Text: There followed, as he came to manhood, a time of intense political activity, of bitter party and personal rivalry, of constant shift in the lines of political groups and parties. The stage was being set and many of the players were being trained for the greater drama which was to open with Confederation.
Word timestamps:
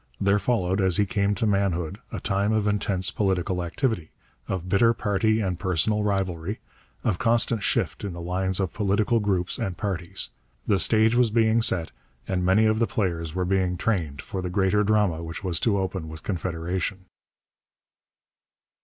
There 0.19 0.39
followed, 0.39 0.81
as 0.81 0.97
he 0.97 1.05
came 1.05 1.35
to 1.35 1.45
manhood, 1.45 1.99
a 2.11 2.19
time 2.19 2.51
of 2.53 2.67
intense 2.67 3.11
political 3.11 3.61
activity, 3.63 4.09
of 4.47 4.67
bitter 4.67 4.95
party 4.95 5.39
and 5.41 5.59
personal 5.59 6.01
rivalry, 6.01 6.59
of 7.03 7.19
constant 7.19 7.61
shift 7.61 8.03
in 8.03 8.11
the 8.13 8.19
lines 8.19 8.59
of 8.59 8.73
political 8.73 9.19
groups 9.19 9.59
and 9.59 9.77
parties. 9.77 10.29
The 10.65 10.79
stage 10.79 11.13
was 11.13 11.29
being 11.29 11.61
set 11.61 11.91
and 12.27 12.43
many 12.43 12.65
of 12.65 12.79
the 12.79 12.87
players 12.87 13.35
were 13.35 13.45
being 13.45 13.77
trained 13.77 14.23
for 14.23 14.41
the 14.41 14.49
greater 14.49 14.83
drama 14.83 15.23
which 15.23 15.43
was 15.43 15.59
to 15.59 15.77
open 15.77 16.09
with 16.09 16.23
Confederation. 16.23 17.05